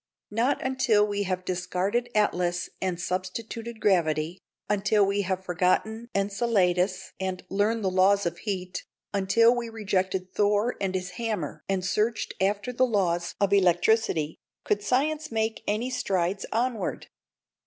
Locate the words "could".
14.63-14.81